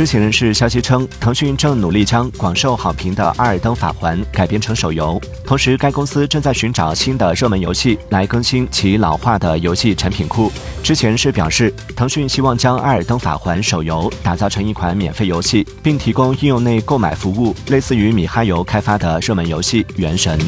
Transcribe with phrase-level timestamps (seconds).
[0.00, 10.50] 知情人士消息称腾讯正努力将广受好评的阿尔登法环改编成手游同时该公司正在寻找新的热门游戏来更新其老化的游戏产品库。
[10.82, 20.38] 知情人士表示腾讯希望将阿尔登法环手游打造成一款免费游戏并提供应用内购买服务类似于米哈游开发的热门游戏原神。